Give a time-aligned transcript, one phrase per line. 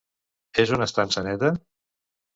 [0.63, 1.55] És una estança neta?